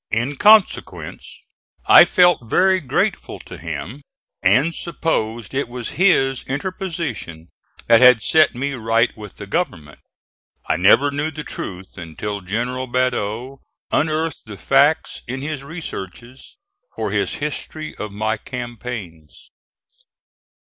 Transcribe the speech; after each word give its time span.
In 0.09 0.35
consequence 0.37 1.43
I 1.85 2.05
felt 2.05 2.49
very 2.49 2.79
grateful 2.79 3.37
to 3.41 3.59
him, 3.59 4.01
and 4.41 4.73
supposed 4.73 5.53
it 5.53 5.69
was 5.69 5.89
his 5.89 6.41
interposition 6.45 7.49
that 7.85 8.01
had 8.01 8.23
set 8.23 8.55
me 8.55 8.73
right 8.73 9.15
with 9.15 9.35
the 9.37 9.45
government. 9.45 9.99
I 10.65 10.75
never 10.77 11.11
knew 11.11 11.29
the 11.29 11.43
truth 11.43 11.99
until 11.99 12.41
General 12.41 12.87
Badeau 12.87 13.61
unearthed 13.91 14.47
the 14.47 14.57
facts 14.57 15.21
in 15.27 15.41
his 15.43 15.63
researches 15.63 16.57
for 16.95 17.11
his 17.11 17.35
history 17.35 17.95
of 17.97 18.11
my 18.11 18.37
campaigns. 18.37 19.51